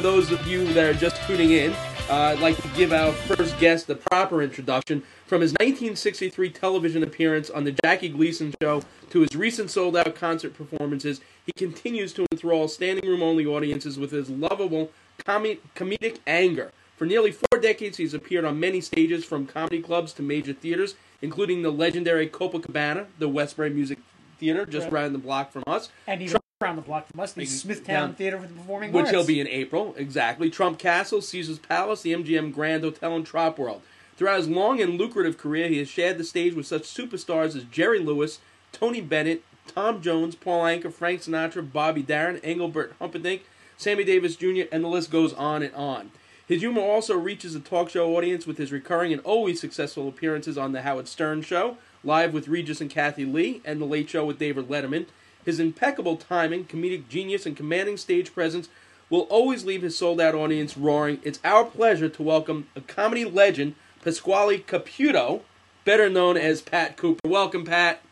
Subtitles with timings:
[0.00, 1.72] for those of you that are just tuning in,
[2.08, 5.02] uh, I'd like to give our first guest the proper introduction.
[5.26, 10.14] From his 1963 television appearance on The Jackie Gleason Show to his recent sold out
[10.14, 14.90] concert performances, he continues to enthrall standing room only audiences with his lovable
[15.26, 16.72] com- comedic anger.
[16.96, 20.94] For nearly four decades, he's appeared on many stages, from comedy clubs to major theaters,
[21.20, 23.98] including the legendary Copacabana, the Westbury Music
[24.38, 25.02] Theater, just Right.
[25.02, 25.90] around the block from us.
[26.06, 26.22] And
[26.62, 29.10] around the block from us, the Smithtown down- Theater for the Performing which Arts.
[29.12, 30.50] he'll be in April, exactly.
[30.50, 33.80] Trump Castle, Caesar's Palace, the MGM Grand Hotel, and Trop World.
[34.18, 37.64] Throughout his long and lucrative career, he has shared the stage with such superstars as
[37.64, 38.40] Jerry Lewis,
[38.72, 43.42] Tony Bennett, Tom Jones, Paul Anka, Frank Sinatra, Bobby Darin, Engelbert Humperdinck,
[43.78, 46.10] Sammy Davis Jr., and the list goes on and on.
[46.46, 50.58] His humor also reaches the talk show audience with his recurring and always successful appearances
[50.58, 54.26] on The Howard Stern Show, Live with Regis and Kathie Lee, and The Late Show
[54.26, 55.06] with David Letterman.
[55.44, 58.68] His impeccable timing, comedic genius, and commanding stage presence
[59.08, 61.20] will always leave his sold out audience roaring.
[61.22, 65.42] It's our pleasure to welcome a comedy legend, Pasquale Caputo,
[65.84, 67.20] better known as Pat Cooper.
[67.26, 68.02] Welcome, Pat.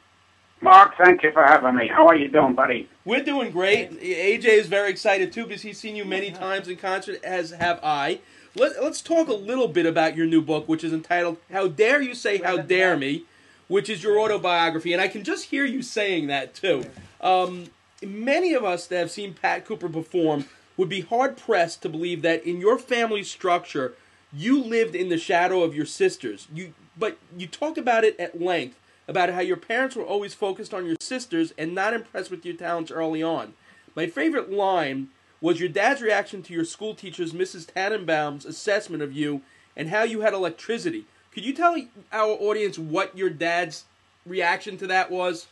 [0.60, 1.86] Mark, thank you for having me.
[1.86, 2.88] How are you doing, buddy?
[3.04, 3.92] We're doing great.
[4.00, 7.78] AJ is very excited too because he's seen you many times in concert, as have
[7.82, 8.20] I.
[8.56, 12.02] Let, let's talk a little bit about your new book, which is entitled "How Dare
[12.02, 13.24] You Say How Dare Me,"
[13.69, 16.84] which is your autobiography, and I can just hear you saying that too.
[17.20, 17.66] Um,
[18.02, 22.22] many of us that have seen Pat Cooper perform would be hard pressed to believe
[22.22, 23.94] that in your family structure,
[24.33, 26.48] you lived in the shadow of your sisters.
[26.52, 30.75] You, but you talk about it at length about how your parents were always focused
[30.75, 33.54] on your sisters and not impressed with your talents early on.
[33.97, 35.09] My favorite line
[35.41, 37.72] was your dad's reaction to your school teacher's Mrs.
[37.72, 39.42] Tannenbaum's assessment of you
[39.76, 41.06] and how you had electricity.
[41.38, 41.76] Could you tell
[42.10, 43.84] our audience what your dad's
[44.26, 45.47] reaction to that was?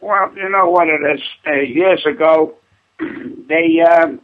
[0.00, 1.20] Well, you know what it is.
[1.46, 2.56] Uh, years ago,
[2.98, 4.20] they um,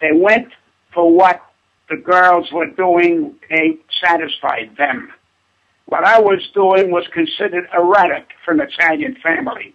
[0.00, 0.50] they went
[0.92, 1.42] for what
[1.90, 3.34] the girls were doing.
[3.50, 5.12] They satisfied them.
[5.86, 9.74] What I was doing was considered erratic for an Italian family.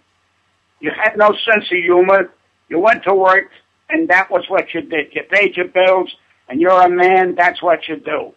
[0.80, 2.30] You had no sense of humor.
[2.70, 3.50] You went to work,
[3.90, 5.08] and that was what you did.
[5.12, 6.16] You paid your bills,
[6.48, 7.34] and you're a man.
[7.34, 8.32] That's what you do.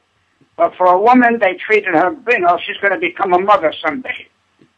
[0.56, 2.16] But for a woman, they treated her.
[2.30, 4.28] You know, she's going to become a mother someday.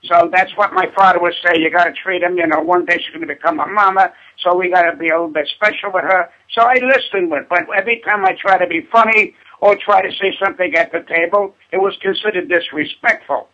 [0.03, 1.59] So that's what my father would say.
[1.59, 2.37] You got to treat him.
[2.37, 4.13] You know, one day she's going to become a mama.
[4.39, 6.29] So we got to be a little bit special with her.
[6.51, 7.47] So I listened with.
[7.49, 11.01] But every time I try to be funny or try to say something at the
[11.01, 13.49] table, it was considered disrespectful.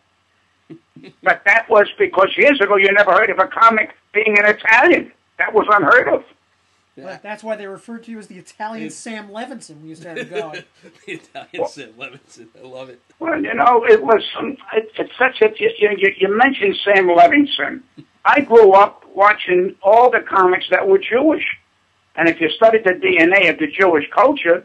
[1.22, 5.10] but that was because years ago you never heard of a comic being an Italian.
[5.38, 6.24] That was unheard of.
[6.96, 9.94] But that's why they referred to you as the Italian It- Sam Levenson when you
[9.94, 10.62] started going.
[11.06, 12.48] the Italian Sam Levenson.
[12.58, 13.00] I love it.
[13.18, 17.06] Well, you know, it was um, it, it's such a you, you, you mentioned Sam
[17.06, 17.82] Levenson.
[18.24, 21.44] I grew up watching all the comics that were Jewish,
[22.14, 24.64] and if you studied the DNA of the Jewish culture,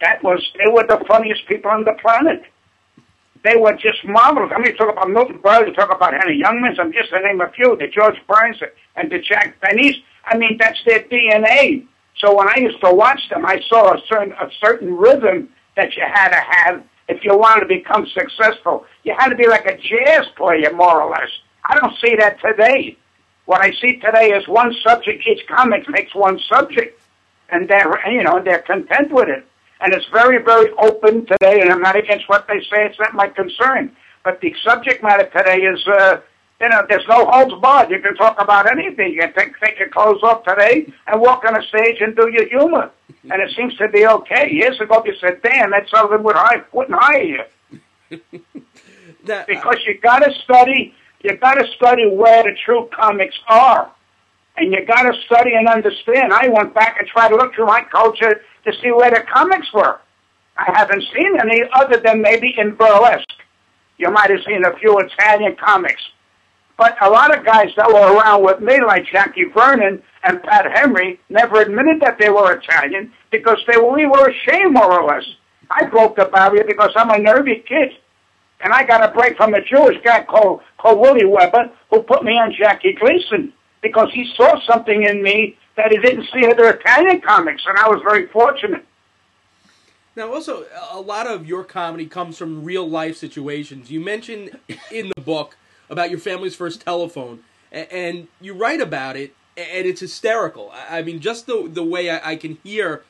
[0.00, 2.44] that was they were the funniest people on the planet.
[3.42, 4.50] They were just marvelous.
[4.54, 7.20] I mean, you talk about Milton Berle, you talk about Henny Youngman, I'm just to
[7.20, 8.56] name a few, the George Burns
[8.96, 10.02] and the Jack Bennies.
[10.26, 11.86] I mean, that's their DNA.
[12.18, 15.94] So when I used to watch them, I saw a certain a certain rhythm that
[15.96, 18.86] you had to have if you wanted to become successful.
[19.04, 21.28] You had to be like a jazz player, more or less.
[21.64, 22.96] I don't see that today.
[23.44, 25.26] What I see today is one subject.
[25.26, 27.00] Each comic makes one subject,
[27.50, 29.46] and they're you know they're content with it.
[29.80, 31.60] And it's very very open today.
[31.60, 32.86] And I'm not against what they say.
[32.86, 33.94] It's not my concern.
[34.24, 35.86] But the subject matter today is.
[35.86, 36.20] Uh,
[36.60, 37.90] you know, there's no holds barred.
[37.90, 39.12] You can talk about anything.
[39.12, 42.30] You can take, take your clothes off today and walk on a stage and do
[42.30, 42.90] your humor.
[43.28, 44.52] And it seems to be okay.
[44.52, 48.20] Years ago, you said, damn, that Sullivan would hire, wouldn't hire you.
[49.24, 53.90] That, Because you got to study, you got to study where the true comics are.
[54.56, 56.32] And you got to study and understand.
[56.32, 59.72] I went back and tried to look through my culture to see where the comics
[59.72, 59.98] were.
[60.56, 63.26] I haven't seen any other than maybe in burlesque.
[63.98, 66.02] You might have seen a few Italian comics.
[66.76, 70.66] But a lot of guys that were around with me, like Jackie Vernon and Pat
[70.74, 75.24] Henry, never admitted that they were Italian because they we were ashamed, more or less.
[75.70, 77.92] I broke the barrier because I'm a nervy kid.
[78.60, 82.24] And I got a break from a Jewish guy called, called Willie Weber who put
[82.24, 83.52] me on Jackie Gleason
[83.82, 87.88] because he saw something in me that he didn't see other Italian comics, and I
[87.88, 88.84] was very fortunate.
[90.16, 93.90] Now, also, a lot of your comedy comes from real life situations.
[93.90, 94.58] You mentioned
[94.90, 95.56] in the book
[95.90, 97.40] about your family's first telephone,
[97.72, 100.72] a- and you write about it, and it's hysterical.
[100.90, 103.02] I mean, just the the way I, can hear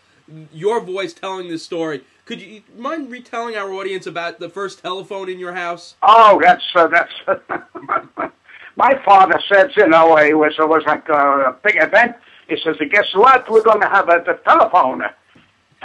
[0.53, 2.03] your voice telling this story.
[2.25, 5.95] Could you mind retelling our audience about the first telephone in your house?
[6.03, 7.13] Oh, that's uh, that's.
[8.77, 12.17] my father says, you know, it was it was like a, a big event.
[12.49, 13.51] He says, guess what?
[13.51, 15.03] We're going to have a, the telephone.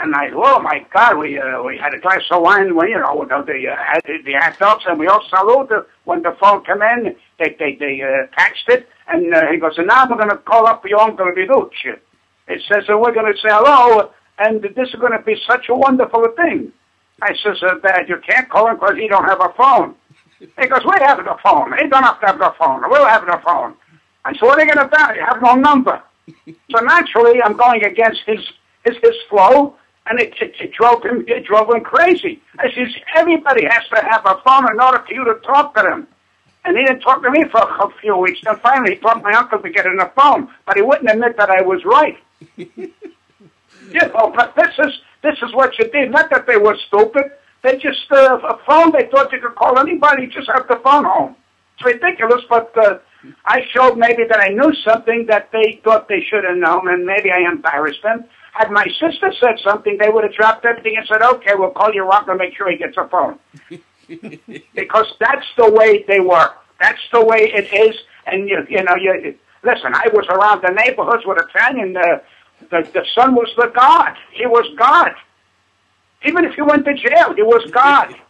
[0.01, 2.97] And I, oh my God, we uh, we had a glass of wine, well, you
[2.97, 7.15] know, the uh, the adults, and we all saluted when the phone came in.
[7.37, 10.65] They they they uh, it, and uh, he goes, and now we're going to call
[10.65, 11.99] up your uncle Viducci.
[12.47, 15.69] It says, so we're going to say hello, and this is going to be such
[15.69, 16.71] a wonderful thing.
[17.21, 19.93] I says, uh, Dad, you can't call him because he don't have a phone.
[20.39, 21.71] He goes, we have the phone.
[21.77, 22.81] He don't have to have the phone.
[22.89, 23.75] We'll have the phone.
[24.25, 25.13] I said, what are you going to do?
[25.13, 26.01] You have no number.
[26.71, 28.39] so naturally, I'm going against his
[28.83, 29.75] his his flow,
[30.07, 32.41] and it, it, it drove him it drove him crazy.
[32.59, 35.81] I says, everybody has to have a phone in order for you to talk to
[35.81, 36.07] them.
[36.63, 38.39] And he didn't talk to me for a few weeks.
[38.43, 41.35] Then finally, he taught my uncle to get in the phone, but he wouldn't admit
[41.37, 42.17] that I was right.
[42.55, 42.93] you
[43.93, 44.93] know, but this is
[45.23, 46.11] this is what you did.
[46.11, 47.31] Not that they were stupid.
[47.63, 48.91] They just uh, a phone.
[48.91, 50.27] They thought you could call anybody.
[50.27, 51.35] Just have the phone home.
[51.75, 52.99] It's ridiculous, but uh,
[53.45, 57.05] I showed maybe that I knew something that they thought they should have known, and
[57.05, 58.25] maybe I embarrassed them.
[58.51, 61.93] Had my sister said something, they would have dropped everything and said, "Okay, we'll call
[61.93, 63.39] your uncle and make sure he gets a phone."
[64.75, 66.57] because that's the way they work.
[66.79, 67.95] That's the way it is.
[68.25, 69.93] And you, you know, you listen.
[69.93, 71.95] I was around the neighborhoods with Italian.
[71.95, 72.19] Uh,
[72.69, 74.15] the the son was the God.
[74.33, 75.13] He was God.
[76.25, 78.15] Even if he went to jail, he was God.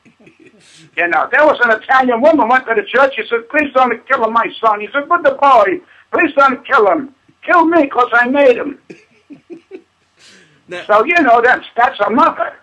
[0.96, 3.14] You know, there was an Italian woman went to the church.
[3.16, 5.82] She said, "Please don't kill him, my son." He said, "Good the boy.
[6.12, 7.16] Please don't kill him.
[7.44, 8.78] Kill me because I made him."
[10.72, 12.54] Now, so you know that's that's a mother.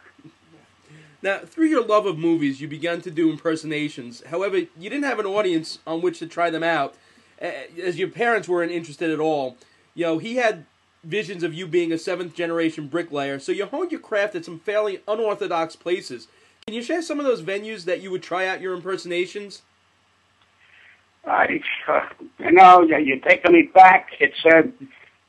[1.22, 4.22] Now, through your love of movies, you began to do impersonations.
[4.30, 6.94] However, you didn't have an audience on which to try them out,
[7.38, 9.58] as your parents weren't interested at all.
[9.94, 10.64] You know, he had
[11.04, 14.58] visions of you being a seventh generation bricklayer, so you honed your craft at some
[14.58, 16.28] fairly unorthodox places.
[16.66, 19.62] Can you share some of those venues that you would try out your impersonations?
[21.26, 22.08] I, uh,
[22.38, 24.12] you know, you're taking me back.
[24.18, 24.72] It said,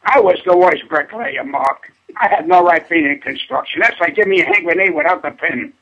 [0.04, 1.92] I was the worst bricklayer, Mark.
[2.18, 3.82] I had no right being in construction.
[3.82, 5.74] That's like giving me a hand grenade without the pin.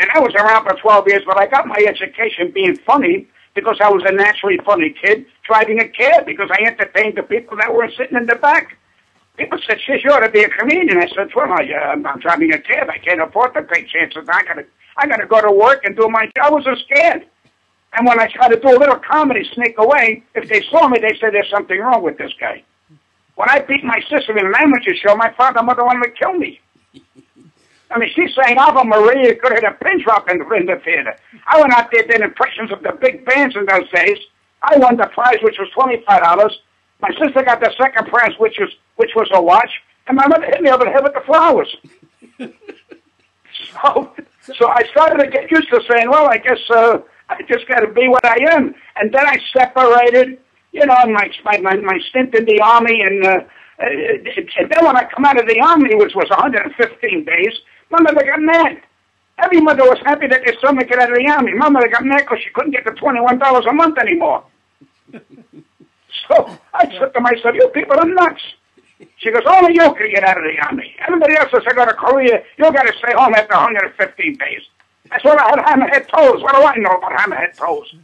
[0.00, 3.78] And I was around for 12 years, but I got my education being funny because
[3.80, 7.74] I was a naturally funny kid driving a cab because I entertained the people that
[7.74, 8.76] were sitting in the back.
[9.36, 12.02] People said, "Shit, you ought to be a comedian." I said, "Well, I, uh, I'm
[12.02, 12.88] not driving a cab.
[12.90, 14.28] I can't afford to take chances.
[14.28, 14.64] I gotta,
[14.96, 17.26] I gotta go to work and do my job." I was so scared.
[17.94, 20.98] And when I tried to do a little comedy, sneak away, if they saw me,
[20.98, 22.62] they said, "There's something wrong with this guy."
[23.38, 26.10] When I beat my sister in an amateur show, my father and mother wanted to
[26.10, 26.58] kill me.
[27.88, 30.66] I mean, she's saying Ave Maria could have hit a pin drop in the, in
[30.66, 31.16] the theater.
[31.46, 34.18] I went out there did impressions of the big bands in those days.
[34.60, 36.52] I won the prize, which was twenty five dollars.
[37.00, 39.70] My sister got the second prize, which was which was a watch,
[40.08, 41.76] and my mother hit me over the head with the flowers.
[43.70, 44.12] so,
[44.58, 46.98] so I started to get used to saying, "Well, I guess uh,
[47.28, 50.40] I just got to be what I am." And then I separated,
[50.72, 53.40] you know, my my my, my stint in the army, and, uh,
[53.78, 57.54] and then when I come out of the army, which was 115 days,
[57.90, 58.82] my mother got mad.
[59.38, 61.54] Every mother was happy that their son would get out of the army.
[61.54, 64.44] My mother got mad because she couldn't get the $21 a month anymore.
[65.12, 68.42] so I said to myself, you people are nuts.
[69.18, 70.94] She goes, only you can get out of the army.
[71.06, 72.42] Everybody else has to go to Korea.
[72.56, 74.62] You got to stay home after 115 days.
[75.08, 76.42] That's what I had hammerhead toes.
[76.42, 77.94] What do I know about hammerhead toes?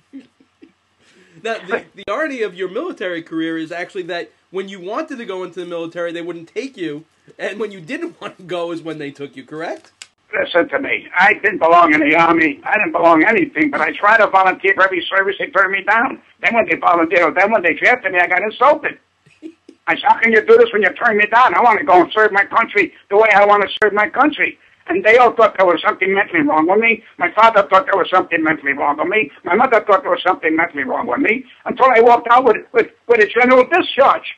[1.45, 5.27] Now, the, the irony of your military career is actually that when you wanted to
[5.27, 7.05] go into the military, they wouldn't take you,
[7.39, 9.93] and when you didn't want to go is when they took you, correct?
[10.33, 11.07] Listen to me.
[11.15, 12.61] I didn't belong in the army.
[12.65, 15.37] I didn't belong anything, but I tried to volunteer for every service.
[15.39, 16.21] They turned me down.
[16.41, 18.99] Then when they volunteered, then when they drafted me, I got insulted.
[19.87, 21.55] I said, how can you do this when you turn me down?
[21.55, 24.09] I want to go and serve my country the way I want to serve my
[24.09, 24.59] country.
[24.87, 27.03] And they all thought there was something mentally wrong with me.
[27.19, 29.31] My father thought there was something mentally wrong with me.
[29.43, 32.59] My mother thought there was something mentally wrong with me until I walked out with,
[32.73, 34.37] with, with a general discharge.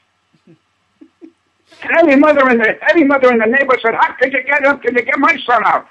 [1.82, 4.64] And every mother in the every mother in the neighborhood said, "How could you get
[4.64, 4.78] him?
[4.78, 5.86] Can you get my son out?"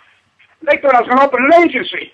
[0.61, 2.13] They thought I was going to open an agency.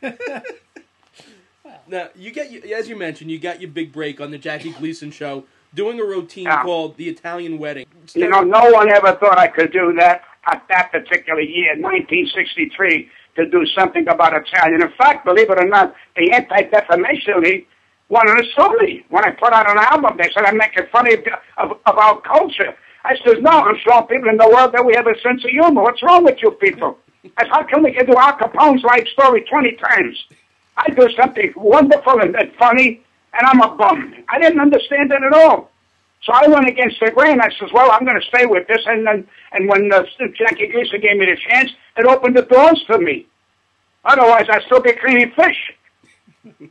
[1.88, 5.10] now you get as you mentioned, you got your big break on the Jackie Gleason
[5.10, 6.62] show, doing a routine Yeah.
[6.62, 7.86] called the Italian Wedding.
[8.14, 10.22] You know, no one ever thought I could do that
[10.52, 14.82] at that particular year, 1963, to do something about Italian.
[14.82, 17.66] In fact, believe it or not, the Anti-Defamation League
[18.08, 19.04] wanted to sue me.
[19.10, 21.20] When I put out an album, they said I'm making fun of,
[21.58, 22.74] of, of our culture.
[23.04, 25.50] I said, no, I'm showing people in the world that we have a sense of
[25.50, 25.82] humor.
[25.82, 26.98] What's wrong with you people?
[27.36, 30.24] I said, how come we can do Al Capone's life story 20 times?
[30.76, 33.02] I do something wonderful and, and funny,
[33.34, 34.14] and I'm a bum.
[34.28, 35.70] I didn't understand it at all.
[36.22, 37.40] So I went against the grain.
[37.40, 38.82] I says, well, I'm going to stay with this.
[38.86, 40.04] And then, and when uh,
[40.36, 43.26] Jackie Gleason gave me the chance, it opened the doors for me.
[44.04, 45.74] Otherwise, I'd still be cleaning fish.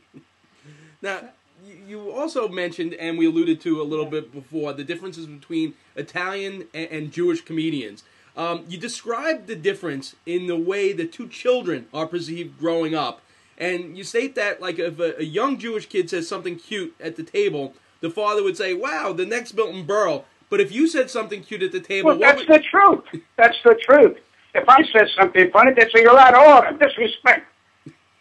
[1.00, 1.20] Now,
[1.64, 5.74] you, you also mentioned, and we alluded to a little bit before, the differences between
[5.94, 8.02] Italian and, and Jewish comedians.
[8.36, 13.20] Um, you described the difference in the way the two children are perceived growing up,
[13.56, 17.16] and you state that like if a, a young Jewish kid says something cute at
[17.16, 21.10] the table, the father would say, "Wow, the next Milton Berle." But if you said
[21.10, 23.22] something cute at the table, Well, that's would, the truth.
[23.36, 24.18] That's the truth.
[24.54, 27.46] If I said something funny, they'd say, you're out of order, disrespect.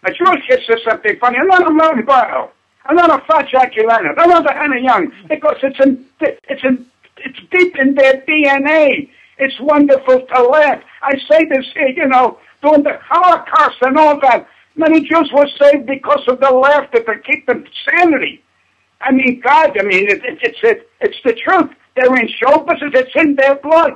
[0.04, 2.50] A Jewish kid says something funny, another Milton Berle,
[2.88, 6.86] another Fat Jackie Leonard, another Hannah Young, because it's in, it's in,
[7.18, 9.10] it's deep in their DNA.
[9.40, 10.84] It's wonderful to laugh.
[11.02, 15.48] I say this, eh, you know, during the Holocaust and all that, many Jews were
[15.60, 18.44] saved because of the laughter to keep them sanity.
[19.02, 21.72] I mean, God, I mean, it, it, it's it, it's the truth.
[21.96, 22.92] They're in show business.
[22.94, 23.94] It's in their blood.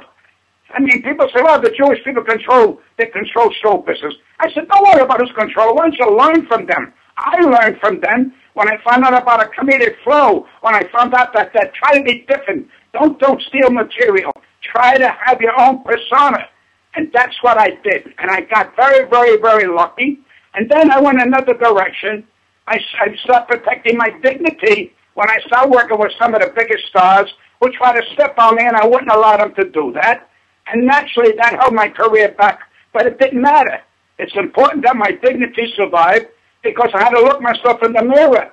[0.74, 4.14] I mean, people say, well, the Jewish people control, they control show business.
[4.40, 5.76] I said, don't worry about who's control.
[5.76, 6.94] Why don't you learn from them?
[7.18, 11.14] I learned from them when I found out about a comedic flow, when I found
[11.14, 12.68] out that, that try to be different.
[12.94, 14.32] Don't, don't steal material.
[14.62, 16.48] Try to have your own persona.
[16.96, 18.14] And that's what I did.
[18.18, 20.20] And I got very, very, very lucky.
[20.54, 22.28] And then I went another direction.
[22.68, 26.88] I, I started protecting my dignity when I started working with some of the biggest
[26.88, 30.30] stars who tried to step on me, and I wouldn't allow them to do that.
[30.68, 32.62] And naturally, that held my career back.
[32.94, 33.82] But it didn't matter.
[34.18, 36.28] It's important that my dignity survived
[36.64, 38.52] because I had to look myself in the mirror.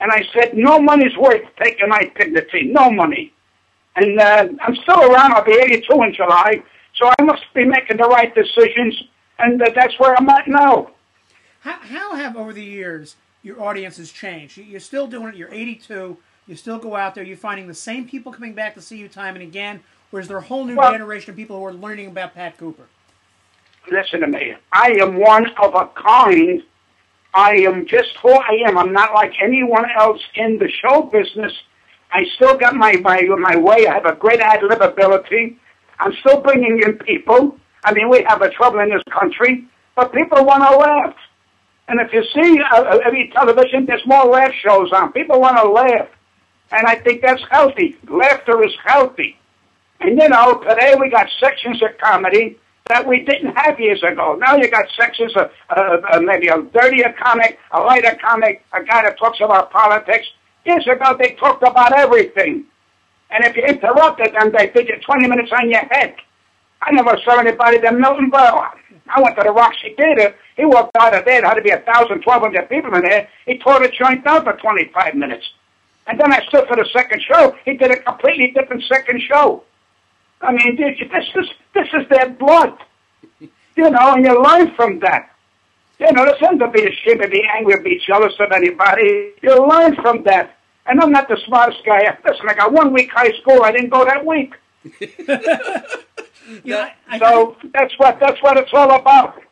[0.00, 2.64] And I said, no money's worth taking my dignity.
[2.64, 3.32] No money.
[3.96, 5.32] And uh, I'm still around.
[5.32, 6.62] I'll be 82 in July.
[6.96, 9.02] So I must be making the right decisions.
[9.38, 10.90] And uh, that's where I'm at now.
[11.60, 14.56] How, how have over the years your audience has changed?
[14.58, 15.36] You- You're still doing it.
[15.36, 16.16] You're 82.
[16.48, 17.22] You still go out there.
[17.24, 19.82] You're finding the same people coming back to see you time and again.
[20.12, 22.58] Or is there a whole new Well- generation of people who are learning about Pat
[22.58, 22.84] Cooper?
[23.88, 24.52] listen to me.
[24.72, 26.60] I am one of a kind.
[27.34, 28.76] I am just who I am.
[28.76, 31.52] I'm not like anyone else in the show business.
[32.12, 33.86] I still got my my my way.
[33.86, 35.56] I have a great ad lib ability.
[36.00, 37.56] I'm still bringing in people.
[37.84, 41.14] I mean, we have a trouble in this country, but people want to laugh.
[41.88, 45.12] And if you see uh, uh, every television, there's more laugh shows on.
[45.12, 46.08] People want to laugh,
[46.72, 47.96] and I think that's healthy.
[48.08, 49.38] Laughter is healthy.
[50.00, 54.36] And you know, today we got sections of comedy that we didn't have years ago.
[54.40, 58.82] Now you got sections of uh, uh, maybe a dirtier comic, a lighter comic, a
[58.82, 60.26] guy that talks about politics.
[60.64, 62.64] Years ago they talked about everything.
[63.30, 66.14] And if you interrupted them, they did you 20 minutes on your head.
[66.82, 68.70] I never saw anybody than Milton Berle.
[69.08, 70.34] I went to the Roxy Theater.
[70.56, 71.40] He walked out of there.
[71.40, 73.28] There had to be a thousand, twelve hundred people in there.
[73.46, 75.46] He tore the joint down for 25 minutes.
[76.06, 77.56] And then I stood for the second show.
[77.64, 79.64] He did a completely different second show.
[80.40, 82.76] I mean, this is this is their blood,
[83.40, 85.30] you know, and you learn from that.
[85.98, 89.32] You know, there's nothing to be ashamed, to be angry, or be jealous of anybody.
[89.42, 90.58] You learn from that.
[90.86, 92.16] And I'm not the smartest guy.
[92.24, 93.62] Listen, I got one week high school.
[93.62, 94.54] I didn't go that week.
[96.46, 99.42] You know, I, I, So that's what that's what it's all about.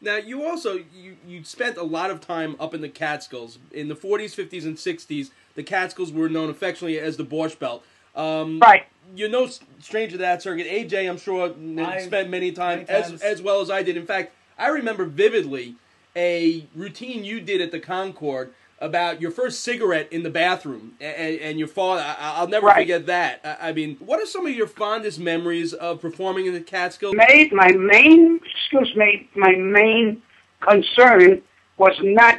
[0.00, 3.88] Now you also you you spent a lot of time up in the Catskills in
[3.88, 5.30] the 40s, 50s, and 60s.
[5.54, 7.84] The Catskills were known affectionately as the Borscht Belt.
[8.14, 8.84] Um, Right.
[9.14, 9.48] You're no
[9.80, 10.66] stranger to that circuit.
[10.66, 13.22] AJ, I'm sure, n- I- spent many times, many as times.
[13.22, 13.96] as well as I did.
[13.96, 15.76] In fact, I remember vividly
[16.16, 21.38] a routine you did at the Concord about your first cigarette in the bathroom and,
[21.40, 22.02] and your father.
[22.02, 22.78] I, I'll never Right.
[22.82, 23.40] forget that.
[23.44, 27.14] I, I mean, what are some of your fondest memories of performing in the Catskills?
[27.14, 30.22] Made my main excuse me, my main
[30.60, 31.42] concern
[31.78, 32.38] was not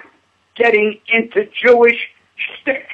[0.56, 1.98] getting into Jewish
[2.36, 2.86] shtick.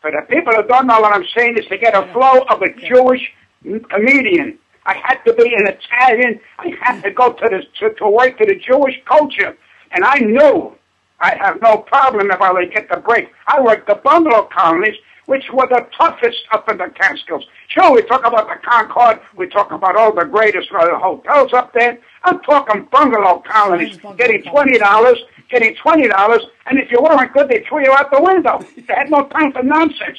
[0.00, 2.62] For the people who don't know what I'm saying is to get a flow of
[2.62, 3.32] a Jewish
[3.90, 4.58] comedian.
[4.86, 6.40] I had to be an Italian.
[6.58, 9.56] I had to go to the to, to work to the Jewish culture,
[9.92, 10.76] and I knew
[11.24, 13.32] I have no problem if I would get the break.
[13.46, 17.46] I worked the bungalow colonies, which were the toughest up in the Catskills.
[17.68, 21.72] Sure, we talk about the Concord, we talk about all the greatest uh, hotels up
[21.72, 21.98] there.
[22.24, 27.48] I'm talking bungalow colonies, getting twenty dollars, getting twenty dollars, and if you weren't good,
[27.48, 28.60] they threw you out the window.
[28.76, 30.18] They had no time for nonsense.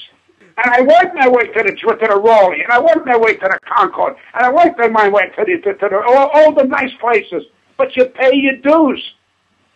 [0.57, 3.35] And I worked my way to the to the Raleigh, and I worked my way
[3.35, 6.51] to the Concord, and I worked my way to the to, to the all, all
[6.51, 7.43] the nice places.
[7.77, 9.03] But you pay your dues,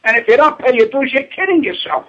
[0.03, 2.07] and if you don't pay your dues, you're kidding yourself.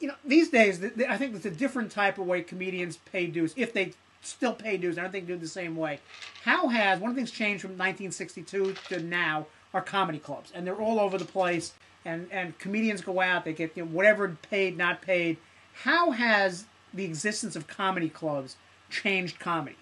[0.00, 3.54] you know, these days, I think it's a different type of way comedians pay dues,
[3.56, 3.92] if they
[4.22, 4.98] still pay dues.
[4.98, 6.00] I don't think they do it the same way.
[6.44, 10.66] How has one of the things changed from 1962 to now are comedy clubs, and
[10.66, 11.72] they're all over the place.
[12.04, 15.38] And and comedians go out, they get you know, whatever paid, not paid.
[15.84, 18.56] How has the existence of comedy clubs
[18.90, 19.76] changed comedy?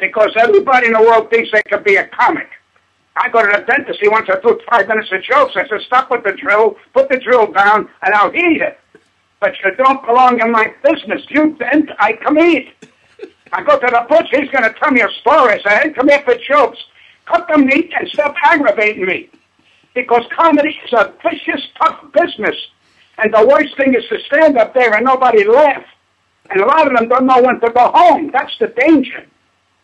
[0.00, 2.48] because everybody in the world thinks they could be a comic.
[3.20, 4.00] I go to the dentist.
[4.00, 5.52] He wants to do five minutes of jokes.
[5.54, 8.80] I said, stop with the drill, put the drill down, and I'll eat it.
[9.40, 11.22] but you don't belong in my business.
[11.28, 12.72] You then I come eat.
[13.52, 15.54] I go to the butcher, he's going to tell me a story.
[15.54, 16.78] I say, hey, come here for jokes.
[17.26, 19.28] Cut the meat and stop aggravating me.
[19.94, 22.56] Because comedy is a vicious, tough business.
[23.18, 25.84] And the worst thing is to stand up there and nobody laugh.
[26.48, 28.30] And a lot of them don't know when to go home.
[28.32, 29.26] That's the danger.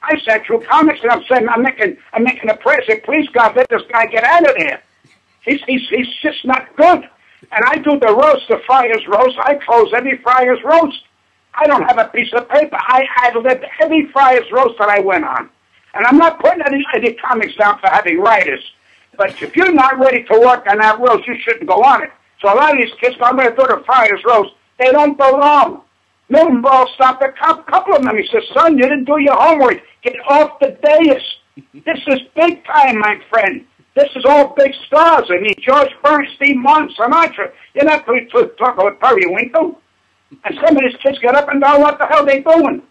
[0.03, 2.83] I sat through comics and I'm saying, I'm making, I'm making a prayer.
[2.87, 4.83] Say, please God, let this guy get out of there.
[5.45, 7.09] He's, he's, he's just not good.
[7.53, 9.39] And I do the roast, the Friars roast.
[9.39, 11.03] I close every Friars roast.
[11.55, 12.77] I don't have a piece of paper.
[12.79, 15.49] I, I lived every Friars roast that I went on.
[15.95, 18.63] And I'm not putting any, any comics down for having writers.
[19.17, 22.11] But if you're not ready to work on that roast, you shouldn't go on it.
[22.41, 24.53] So a lot of these kids, I'm going to do the Friars roast.
[24.79, 25.83] They don't belong.
[26.29, 28.17] Milton Berle stopped a couple of them.
[28.17, 29.81] He says, son, you didn't do your homework.
[30.03, 31.23] Get off the dais.
[31.73, 33.65] This is big time, my friend.
[33.95, 35.25] This is all big stars.
[35.31, 37.53] I mean, George Bernstein, Mon Sinatra.
[37.75, 39.81] You're not going to talk about Periwinkle.
[40.45, 41.81] And some of these kids get up and down.
[41.81, 42.83] What the hell they doing?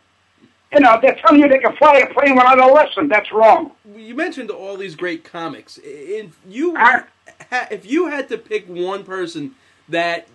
[0.74, 3.08] You know, they're telling you they can fly a plane without a lesson.
[3.08, 3.72] That's wrong.
[3.96, 5.80] You mentioned all these great comics.
[5.84, 7.04] If you uh,
[7.72, 9.56] if you had to pick one person
[9.88, 10.27] that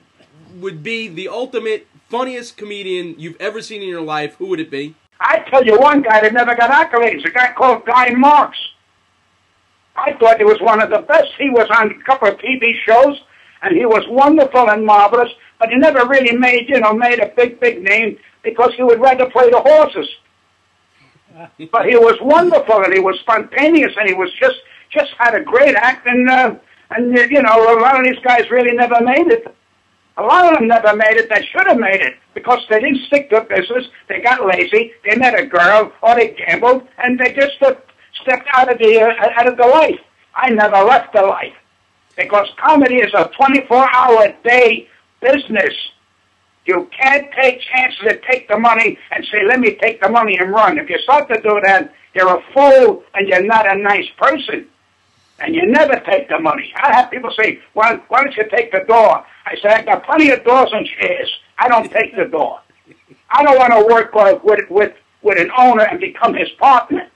[0.54, 4.70] would be the ultimate funniest comedian you've ever seen in your life, who would it
[4.70, 4.96] be?
[5.20, 8.58] I tell you one guy that never got accolades, a guy called Guy Marks.
[9.94, 11.28] I thought he was one of the best.
[11.38, 13.20] He was on a couple of TV shows,
[13.62, 17.28] and he was wonderful and marvelous, but he never really made, you know, made a
[17.36, 20.08] big, big name because he would rather play the horses.
[21.70, 24.56] but he was wonderful, and he was spontaneous, and he was just,
[24.90, 26.54] just had a great act, and, uh,
[26.90, 29.54] and, you know, a lot of these guys really never made it.
[30.16, 33.06] A lot of them never made it that should have made it because they didn't
[33.06, 33.86] stick to business.
[34.08, 34.92] They got lazy.
[35.04, 39.30] They met a girl or they gambled and they just stepped out of the uh,
[39.38, 40.00] out of the life.
[40.34, 41.54] I never left the life
[42.16, 44.88] because comedy is a 24-hour day
[45.20, 45.74] business.
[46.66, 50.36] You can't take chances and take the money and say, "Let me take the money
[50.38, 53.78] and run." If you start to do that, you're a fool and you're not a
[53.78, 54.66] nice person.
[55.38, 56.70] And you never take the money.
[56.76, 60.04] I have people say, "Why, why don't you take the door?" I said, "I got
[60.04, 61.30] plenty of doors and chairs.
[61.58, 62.60] I don't take the door.
[63.30, 67.06] I don't want to work with with with an owner and become his partner."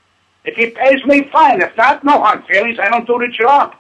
[0.45, 1.63] If he pays me, fine.
[1.63, 2.79] If not, no hard feelings.
[2.79, 3.77] I don't do the job.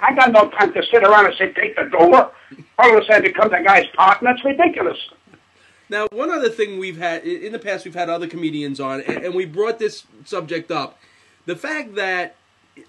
[0.00, 2.32] I got no time to sit around and say, take the door.
[2.78, 4.30] All of a sudden become the guy's partner.
[4.30, 4.98] It's ridiculous.
[5.90, 9.34] Now, one other thing we've had, in the past, we've had other comedians on, and
[9.34, 10.98] we brought this subject up.
[11.44, 12.36] The fact that,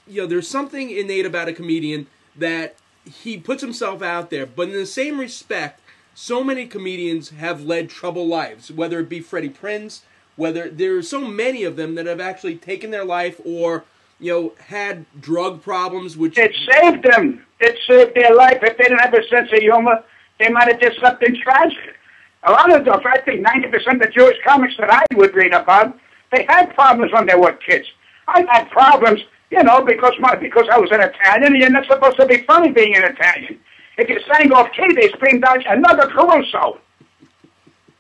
[0.08, 2.08] you know, there's something innate about a comedian
[2.38, 5.82] that he puts himself out there, but in the same respect,
[6.14, 10.02] so many comedians have led troubled lives, whether it be Freddie Prinze,
[10.36, 13.84] whether there are so many of them that have actually taken their life or
[14.20, 17.46] you know had drug problems which it saved them.
[17.60, 18.60] It saved their life.
[18.62, 20.04] If they didn't have a sense of humor
[20.40, 21.96] they might have did something tragic.
[22.44, 25.54] A lot of them i think 90% of the jewish comics that i would read
[25.54, 25.98] about
[26.32, 27.88] they had problems when they were kids.
[28.28, 31.86] I had problems you know because my because i was an italian and you're not
[31.88, 33.60] supposed to be funny being an italian
[33.98, 36.80] if you sang off key they screamed out another caruso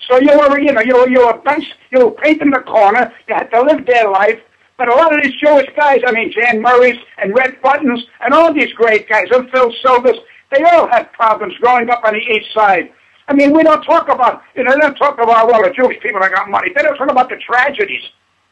[0.07, 2.59] so you were, you know, you were, you were bench, you were paint in the
[2.59, 3.11] corner.
[3.27, 4.39] You had to live their life.
[4.77, 8.33] But a lot of these Jewish guys, I mean, Jan Murray's and Red Buttons and
[8.33, 10.17] all these great guys, and Phil Silvers,
[10.51, 12.91] they all had problems growing up on the East Side.
[13.27, 15.99] I mean, we don't talk about, you know, they don't talk about, well, the Jewish
[16.01, 16.71] people that got money.
[16.75, 18.03] They don't talk about the tragedies.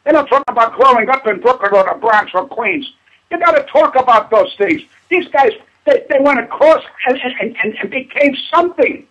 [0.04, 2.86] They don't talk about growing up in Brooklyn or the Bronx or Queens.
[3.30, 4.82] You got to talk about those things.
[5.08, 5.52] These guys,
[5.86, 9.06] they, they went across and, and, and, and became something.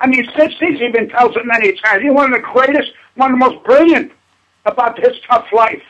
[0.00, 2.02] I mean, Sid Caesar even tells it many times.
[2.02, 4.12] He's one of the greatest, one of the most brilliant
[4.66, 5.82] about his tough life.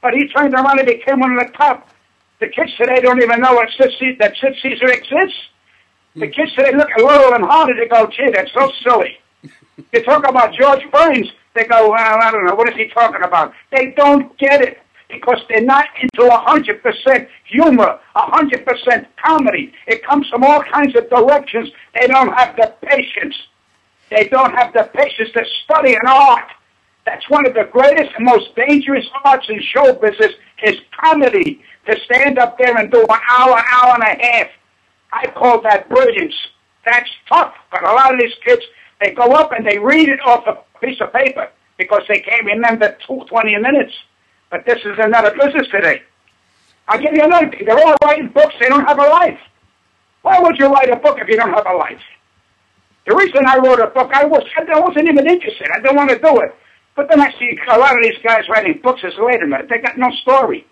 [0.00, 1.88] But he turned around and became one of the top.
[2.40, 5.38] The kids today don't even know what Sid Caesar, that Sid Caesar exists.
[6.14, 6.32] The hmm.
[6.32, 9.18] kids today look at Laurel and Hardy, they go, gee, that's so silly.
[9.92, 13.22] you talk about George Burns, they go, well, I don't know, what is he talking
[13.22, 13.52] about?
[13.70, 19.72] They don't get it because they're not into 100% humor, 100% comedy.
[19.86, 21.70] It comes from all kinds of directions.
[21.98, 23.36] They don't have the patience.
[24.10, 26.48] They don't have the patience to study an art.
[27.04, 31.62] That's one of the greatest and most dangerous arts in show business is comedy.
[31.86, 34.46] To stand up there and do an hour, hour and a half.
[35.12, 36.34] I call that brilliance.
[36.84, 37.54] That's tough.
[37.72, 38.62] But a lot of these kids,
[39.00, 42.44] they go up and they read it off a piece of paper because they can't
[42.44, 43.92] remember 20 minutes.
[44.50, 46.02] But this is another business today.
[46.88, 47.64] I'll give you another thing.
[47.64, 48.54] They're all writing books.
[48.60, 49.38] They don't have a life.
[50.22, 52.00] Why would you write a book if you don't have a life?
[53.06, 55.68] The reason I wrote a book, I was I wasn't even interested.
[55.74, 56.54] I didn't want to do it.
[56.94, 59.00] But then I see a lot of these guys writing books.
[59.02, 60.66] I wait a minute, they got no story.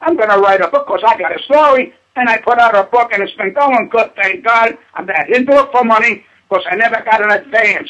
[0.00, 2.74] I'm going to write a book because I got a story, and I put out
[2.74, 4.76] a book, and it's been going good, thank God.
[4.94, 7.88] I'm not into it for money, because I never got an advance.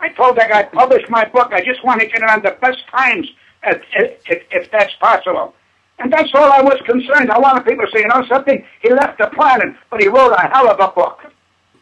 [0.00, 1.52] I told that guy, publish my book.
[1.52, 3.28] I just want to get it on the best times,
[3.64, 3.82] if,
[4.26, 5.54] if, if that's possible.
[5.98, 7.30] And that's all I was concerned.
[7.30, 8.64] I wanted people to say, you know something?
[8.82, 11.32] He left the planet, but he wrote a hell of a book.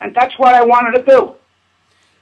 [0.01, 1.35] And that's what I wanted to do.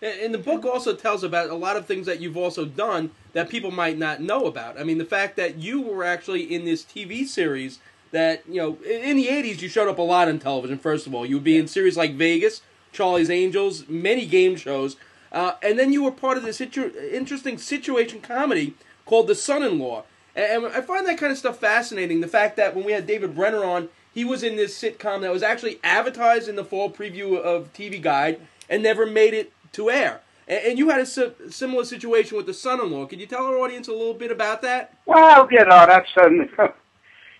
[0.02, 3.48] And the book also tells about a lot of things that you've also done that
[3.48, 4.80] people might not know about.
[4.80, 7.78] I mean, the fact that you were actually in this TV series
[8.10, 11.14] that, you know, in the 80s you showed up a lot on television, first of
[11.14, 11.24] all.
[11.24, 14.96] You would be in series like Vegas, Charlie's Angels, many game shows.
[15.32, 18.74] Uh, and then you were part of this interesting situation comedy
[19.06, 20.04] called The Son in Law.
[20.36, 22.20] And I find that kind of stuff fascinating.
[22.20, 25.32] The fact that when we had David Brenner on, he was in this sitcom that
[25.32, 29.90] was actually advertised in the fall preview of TV Guide and never made it to
[29.90, 30.20] air.
[30.48, 33.06] And you had a similar situation with the son-in-law.
[33.06, 34.96] Could you tell our audience a little bit about that?
[35.06, 36.48] Well, you know, that's um,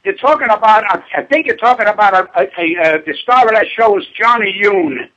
[0.04, 0.84] you're talking about.
[1.14, 4.58] I think you're talking about a, a, a, the star of that show was Johnny
[4.62, 5.08] Yune,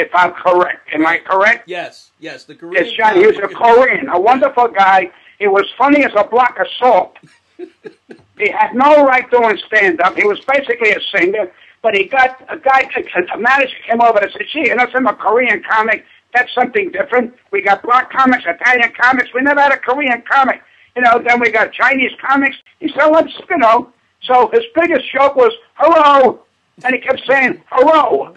[0.00, 0.88] if I'm correct.
[0.92, 1.68] Am I correct?
[1.68, 2.44] Yes, yes.
[2.44, 2.84] The Korean.
[2.84, 3.20] Yes, Johnny.
[3.20, 5.10] He was a Korean, a wonderful guy.
[5.38, 7.16] He was funny as a block of salt.
[8.38, 10.16] he had no right doing stand-up.
[10.16, 11.50] He was basically a singer.
[11.82, 12.90] But he got a guy,
[13.34, 16.90] a manager came over and said, gee, you know, from a Korean comic, that's something
[16.90, 17.34] different.
[17.52, 19.32] We got black comics, Italian comics.
[19.34, 20.62] We never had a Korean comic.
[20.94, 22.56] You know, then we got Chinese comics.
[22.80, 23.92] He said, let's, you know.
[24.22, 26.42] So his biggest joke was, hello.
[26.84, 28.34] And he kept saying, hello.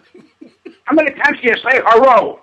[0.86, 2.40] How many times do you say hello?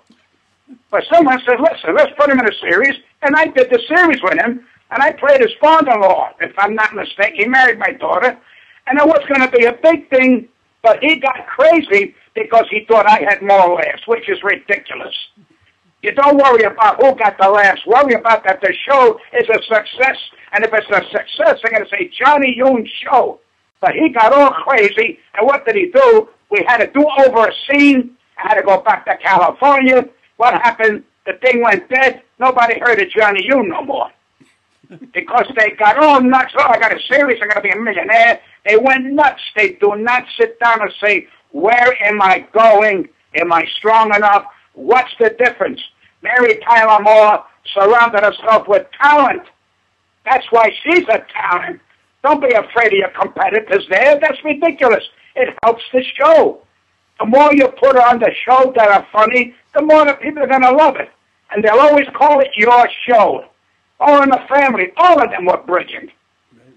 [0.89, 2.95] But someone said, listen, let's put him in a series.
[3.21, 4.65] And I did the series with him.
[4.91, 7.35] And I played his father-in-law, if I'm not mistaken.
[7.35, 8.37] He married my daughter.
[8.87, 10.49] And it was going to be a big thing
[10.81, 15.15] but he got crazy because he thought I had more laughs, which is ridiculous.
[16.01, 17.85] You don't worry about who got the laughs.
[17.85, 20.17] Worry about that the show is a success.
[20.51, 23.39] And if it's a success, they're going to say Johnny Yune show.
[23.79, 25.19] But he got all crazy.
[25.35, 26.29] And what did he do?
[26.49, 28.17] We had to do over a scene.
[28.41, 30.07] Had to go back to California.
[30.37, 31.03] What happened?
[31.25, 32.23] The thing went dead.
[32.39, 34.11] Nobody heard of Johnny Yune no more.
[35.13, 36.53] because they got all nuts.
[36.57, 37.39] Oh, I got a series.
[37.41, 38.41] I got to be a millionaire.
[38.65, 39.41] They went nuts.
[39.55, 43.09] They do not sit down and say, where am I going?
[43.35, 44.45] Am I strong enough?
[44.73, 45.81] What's the difference?
[46.21, 49.43] Mary Tyler Moore surrounded herself with talent.
[50.25, 51.79] That's why she's a talent.
[52.23, 54.19] Don't be afraid of your competitors there.
[54.19, 55.03] That's ridiculous.
[55.35, 56.61] It helps the show.
[57.21, 60.47] The more you put on the show that are funny, the more the people are
[60.47, 61.11] going to love it.
[61.51, 63.45] And they'll always call it your show.
[63.99, 66.09] All in the family, all of them were brilliant.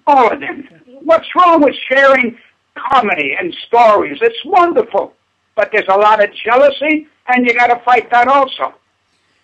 [0.07, 0.68] All of them.
[1.02, 2.37] What's wrong with sharing
[2.76, 4.18] comedy and stories?
[4.20, 5.14] It's wonderful.
[5.54, 8.74] But there's a lot of jealousy, and you got to fight that also.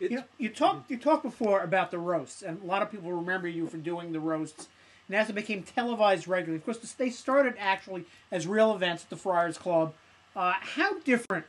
[0.00, 3.48] You, you talked you talked before about the roasts, and a lot of people remember
[3.48, 4.68] you for doing the roasts.
[5.08, 9.10] And as it became televised regularly, of course, they started actually as real events at
[9.10, 9.94] the Friars Club.
[10.34, 11.46] Uh, how different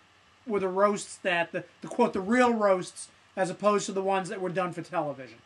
[0.48, 4.30] were the roasts that the, the quote the real roasts as opposed to the ones
[4.30, 5.38] that were done for television?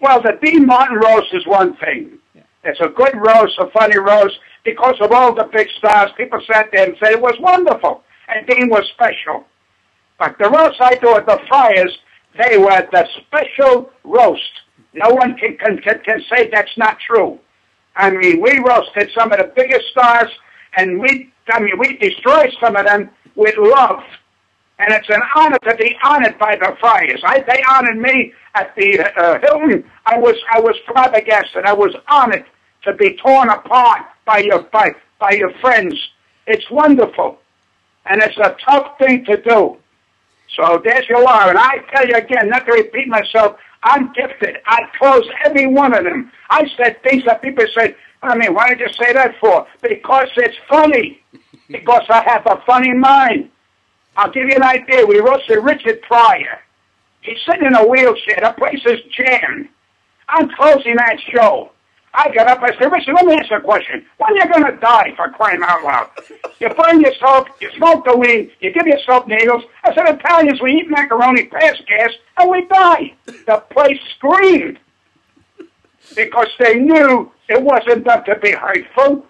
[0.00, 2.18] Well, the Dean Martin roast is one thing.
[2.34, 2.42] Yeah.
[2.64, 6.10] It's a good roast, a funny roast, because of all the big stars.
[6.16, 9.44] People sat there and said it was wonderful, and Dean was special.
[10.18, 11.96] But the roast I do at the Friars,
[12.38, 14.42] they were the special roast.
[14.92, 17.38] No one can, can, can, can say that's not true.
[17.96, 20.30] I mean, we roasted some of the biggest stars,
[20.76, 24.02] and we, I mean, we destroy some of them with love.
[24.78, 27.20] And it's an honor to be honored by the Friars.
[27.24, 29.88] I, they honored me at the uh, Hilton.
[30.06, 31.64] I was, I was flabbergasted.
[31.64, 32.44] I was honored
[32.82, 35.94] to be torn apart by your by, by your friends.
[36.46, 37.38] It's wonderful,
[38.06, 39.76] and it's a tough thing to do.
[40.56, 44.58] So there you are, and I tell you again, not to repeat myself, I'm gifted.
[44.66, 46.30] I close every one of them.
[46.50, 49.66] I said things that people said, I mean, why did you say that for?
[49.82, 51.20] Because it's funny.
[51.68, 53.50] because I have a funny mind.
[54.16, 55.06] I'll give you an idea.
[55.06, 56.60] We roasted Richard Pryor.
[57.20, 58.38] He's sitting in a wheelchair.
[58.42, 59.68] The place is jammed.
[60.28, 61.70] I'm closing that show.
[62.14, 62.62] I got up.
[62.62, 64.06] I said, Richard, let me ask you a question.
[64.18, 66.10] When are you going to die for crying out loud?
[66.60, 69.64] You burn yourself, you smoke the weed, you give yourself needles.
[69.82, 73.14] I said, Italians, we eat macaroni past gas, and we die.
[73.46, 74.78] The place screamed
[76.14, 79.26] because they knew it wasn't done to be hurtful.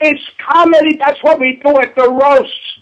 [0.00, 0.96] It's comedy.
[0.96, 2.80] That's what we do at the roasts.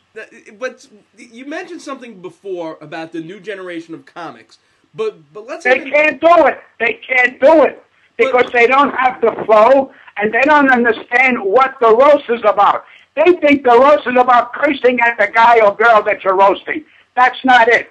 [0.59, 4.59] But you mentioned something before about the new generation of comics.
[4.95, 5.65] But but let's.
[5.65, 5.93] They even...
[5.93, 6.61] can't do it.
[6.79, 7.85] They can't do it
[8.17, 12.85] because they don't have the flow and they don't understand what the roast is about.
[13.15, 16.85] They think the roast is about cursing at the guy or girl that you're roasting.
[17.17, 17.91] That's not it.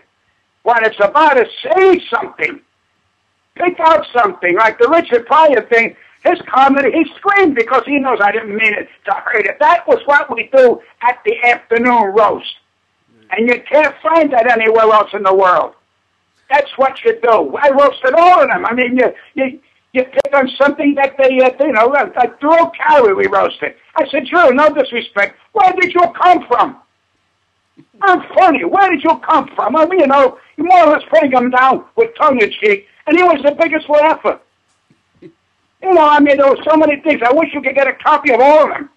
[0.63, 2.61] What it's about is say something.
[3.55, 4.55] Pick out something.
[4.55, 8.73] Like the Richard Pryor thing, his comedy, he screamed because he knows I didn't mean
[8.73, 9.57] it to hurt it.
[9.59, 12.55] That was what we do at the afternoon roast.
[13.31, 15.73] and you can't find that anywhere else in the world.
[16.49, 17.55] That's what you do.
[17.57, 18.65] I roasted all of them.
[18.65, 19.59] I mean, you you
[19.93, 23.75] you pick on something that they, uh, you know, like Drew Carey we roasted.
[23.95, 25.37] I said, Drew, no disrespect.
[25.53, 26.77] Where did you come from?
[28.01, 28.65] I'm funny.
[28.65, 29.75] Where did you come from?
[29.75, 32.87] I mean, you know, you more or less putting him down with tongue in cheek,
[33.09, 34.39] and he was the biggest laugher.
[35.21, 37.21] You know, I mean, there were so many things.
[37.25, 38.89] I wish you could get a copy of all of them.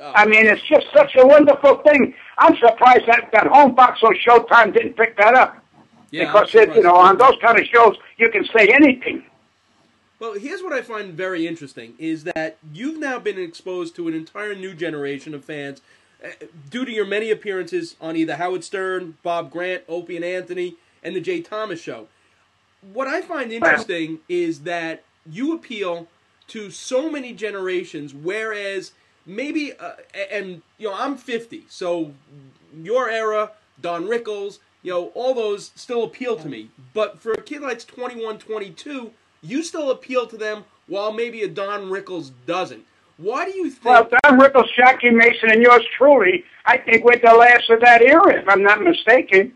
[0.00, 0.12] Oh.
[0.14, 2.14] I mean, it's just such a wonderful thing.
[2.38, 5.56] I'm surprised that that home box on Showtime didn't pick that up.
[6.10, 9.24] Yeah, because it, you know, on those kind of shows, you can say anything.
[10.18, 14.14] Well, here's what I find very interesting is that you've now been exposed to an
[14.14, 15.80] entire new generation of fans
[16.22, 16.28] uh,
[16.68, 21.16] due to your many appearances on either Howard Stern, Bob Grant, Opie and Anthony, and
[21.16, 22.08] the Jay Thomas Show.
[22.92, 26.08] What I find interesting is that you appeal
[26.48, 28.92] to so many generations, whereas
[29.24, 29.92] maybe, uh,
[30.30, 32.12] and you know, I'm 50, so
[32.74, 36.70] your era, Don Rickles, you know, all those still appeal to me.
[36.92, 41.48] But for a kid that's 21, 22, you still appeal to them while maybe a
[41.48, 42.84] Don Rickles doesn't.
[43.16, 43.84] Why do you think?
[43.84, 48.02] Well, Don Rickles, Jackie Mason, and yours truly, I think we're the last of that
[48.02, 49.52] era, if I'm not mistaken.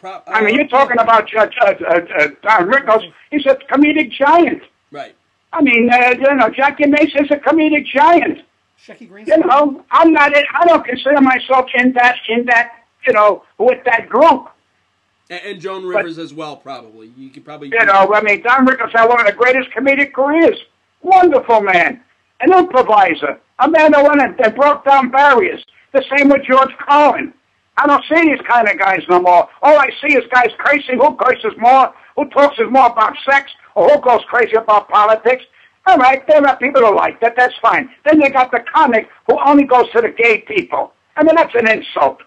[0.00, 3.12] Pro- uh, I mean, you're talking about uh, uh, uh, Don Rickles.
[3.30, 4.62] He's a comedic giant.
[4.90, 5.14] Right.
[5.52, 8.42] I mean, uh, you know, Jackie Mason's a comedic giant.
[8.86, 9.26] Shecky Greene.
[9.26, 10.36] You know, I'm not.
[10.36, 14.48] In, I don't consider myself in that in that you know with that group.
[15.30, 17.12] And, and Joan Rivers but, as well, probably.
[17.16, 17.68] You could probably.
[17.68, 20.58] You know, I mean, Don Rickles had one of the greatest comedic careers.
[21.02, 22.02] Wonderful man,
[22.40, 25.64] an improviser, a man that went and, that broke down barriers.
[25.92, 27.32] The same with George Carlin.
[27.78, 29.48] I don't see these kind of guys no more.
[29.62, 30.98] All I see is guys cursing.
[30.98, 31.94] Who curses more?
[32.16, 33.52] Who talks more about sex?
[33.76, 35.44] Or who goes crazy about politics?
[35.86, 37.34] All right, there are people who like that.
[37.36, 37.88] That's fine.
[38.04, 40.92] Then you got the comic who only goes to the gay people.
[41.16, 42.18] I mean, that's an insult.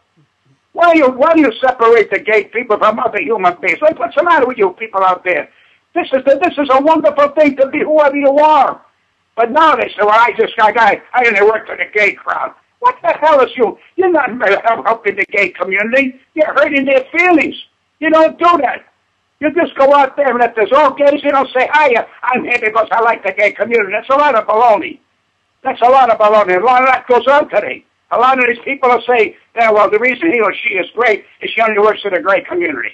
[0.72, 3.80] Why you why do you separate the gay people from other human beings?
[3.82, 5.50] Like, what's the matter with you people out there?
[5.94, 8.82] This is the, this is a wonderful thing to be whoever you are.
[9.36, 12.14] But now they say, well, I just I I, I only work for the gay
[12.14, 12.56] crowd.
[12.82, 13.78] What the hell is you?
[13.96, 14.30] You're not
[14.86, 16.20] helping the gay community.
[16.34, 17.56] You're hurting their feelings.
[18.00, 18.86] You don't do that.
[19.40, 22.06] You just go out there and if there's all gays, you don't say, hi, uh,
[22.24, 23.92] I'm here because I like the gay community.
[23.92, 25.00] That's a lot of baloney.
[25.64, 26.60] That's a lot of baloney.
[26.60, 27.86] A lot of that goes on today.
[28.12, 30.88] A lot of these people will say, yeah, well, the reason he or she is
[30.96, 32.92] great is she only works in a great community.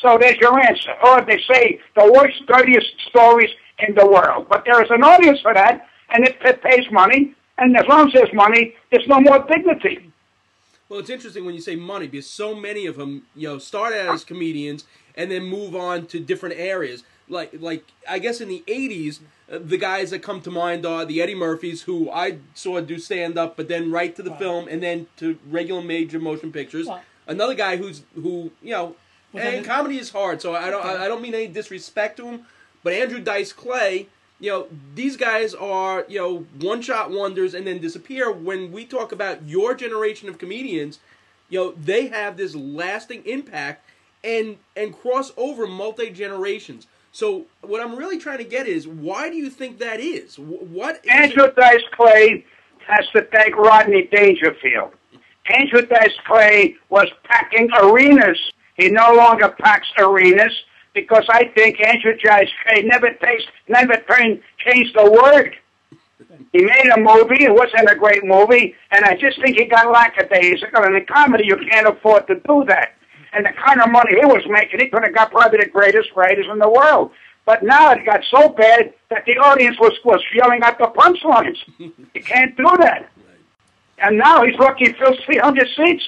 [0.00, 0.92] So there's your answer.
[1.04, 4.46] Or they say the worst, dirtiest stories in the world.
[4.48, 7.34] But there is an audience for that, and it pays money.
[7.58, 10.10] And as long as there's money, there's no more dignity.
[10.88, 13.94] Well, it's interesting when you say money because so many of them, you know, start
[13.94, 14.84] out as comedians
[15.16, 17.04] and then move on to different areas.
[17.28, 21.06] Like, like I guess in the '80s, uh, the guys that come to mind are
[21.06, 24.68] the Eddie Murphys, who I saw do stand up, but then right to the film
[24.68, 26.86] and then to regular major motion pictures.
[27.26, 28.96] Another guy who's who you know,
[29.32, 32.46] and comedy is hard, so I don't I don't mean any disrespect to him,
[32.82, 34.08] but Andrew Dice Clay.
[34.44, 38.30] You know, these guys are, you know, one shot wonders and then disappear.
[38.30, 40.98] When we talk about your generation of comedians,
[41.48, 43.88] you know, they have this lasting impact
[44.22, 46.86] and and cross over multi generations.
[47.10, 50.38] So what I'm really trying to get is why do you think that is?
[50.38, 51.56] What is Andrew it?
[51.56, 52.44] Dice Clay
[52.86, 54.92] has to thank Rodney Dangerfield.
[55.58, 58.38] Andrew Dice Clay was packing arenas.
[58.76, 60.52] He no longer packs arenas
[60.94, 63.96] because I think Andrew Dice Clay never takes, never
[64.58, 65.56] changed a word.
[66.52, 67.44] He made a movie.
[67.44, 70.84] It wasn't a great movie, and I just think he got lackadaisical.
[70.84, 72.94] And in comedy, you can't afford to do that
[73.34, 76.10] and the kind of money he was making, he could have got probably the greatest
[76.14, 77.10] writers in the world.
[77.44, 81.58] But now it got so bad that the audience was, was yelling at the punchlines.
[81.78, 83.10] you can't do that.
[83.98, 86.04] And now he's lucky he fills 300 seats.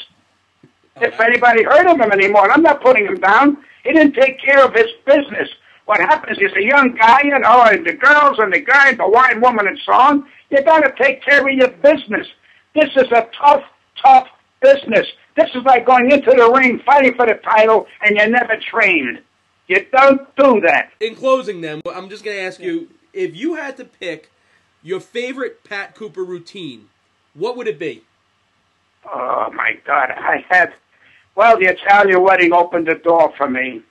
[0.99, 3.59] If anybody heard of him anymore, and I'm not putting him down.
[3.87, 5.49] He didn't take care of his business.
[5.85, 9.09] What happens is a young guy, you know, and the girls and the guy, the
[9.09, 12.27] wine woman and so on, you got to take care of your business.
[12.75, 13.63] This is a tough,
[14.03, 14.27] tough
[14.61, 15.07] business.
[15.37, 19.21] This is like going into the ring fighting for the title and you never trained.
[19.69, 20.91] You don't do that.
[21.01, 24.31] In closing, then, I'm just going to ask you if you had to pick
[24.83, 26.89] your favorite Pat Cooper routine,
[27.35, 28.05] what would it be?
[29.05, 30.11] Oh, my God.
[30.11, 30.75] I had,
[31.37, 33.83] well, the Italian wedding opened the door for me.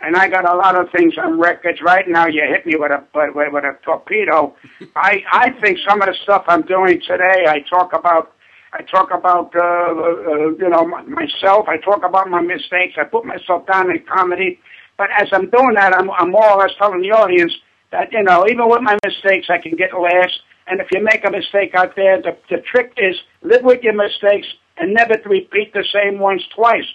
[0.00, 1.80] And I got a lot of things on records.
[1.80, 4.54] Right now, you hit me with a with, with a torpedo.
[4.94, 8.32] I I think some of the stuff I'm doing today, I talk about
[8.72, 11.66] I talk about, uh, uh, you know, myself.
[11.66, 12.94] I talk about my mistakes.
[12.98, 14.60] I put myself down in comedy.
[14.98, 17.52] But as I'm doing that, I'm, I'm more or less telling the audience
[17.92, 20.38] that, you know, even with my mistakes, I can get laughs.
[20.66, 23.94] And if you make a mistake out there, the, the trick is live with your
[23.94, 24.46] mistakes,
[24.78, 26.86] and never to repeat the same ones twice.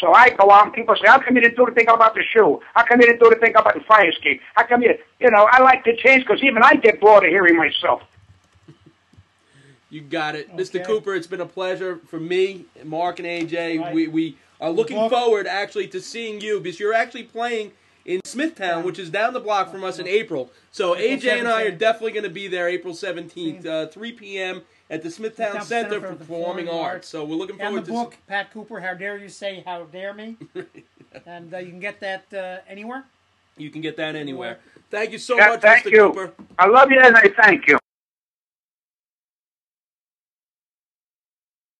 [0.00, 2.14] So I go out and people say, how come you didn't do the thing about
[2.14, 2.60] the shoe?
[2.74, 4.40] How come you didn't do the thing about the fire escape?
[4.54, 7.30] How come you, you know, I like to change because even I get bored of
[7.30, 8.02] hearing myself.
[9.88, 10.84] You got it, Mr.
[10.84, 11.14] Cooper.
[11.14, 13.80] It's been a pleasure for me, Mark, and AJ.
[13.80, 13.94] Right.
[13.94, 15.12] We we are looking book.
[15.12, 17.70] forward actually to seeing you because you're actually playing
[18.04, 20.50] in Smithtown, which is down the block from us in April.
[20.72, 24.12] So April AJ and I are definitely going to be there April 17th, uh, 3
[24.12, 24.62] p.m.
[24.94, 26.94] at the Smithtown Smithtown Center Center for for Performing Performing Arts.
[26.94, 27.08] Arts.
[27.08, 28.16] So we're looking forward And forward the to.
[28.16, 30.36] book, Pat Cooper, How Dare You Say How Dare Me?
[31.26, 33.04] and uh, you can get that uh, anywhere.
[33.56, 34.58] You can get that anywhere.
[34.90, 35.90] Thank you so Yeah, much, thank Mr.
[35.92, 35.98] you.
[36.08, 36.32] Cooper.
[36.58, 37.78] I love you and I thank you.